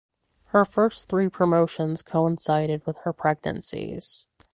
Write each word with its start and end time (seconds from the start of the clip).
Her 0.45 0.65
first 0.65 1.09
thee 1.09 1.29
promotions 1.29 2.01
coincided 2.01 2.83
with 2.87 2.97
her 3.03 3.13
pregnancies. 3.13 4.25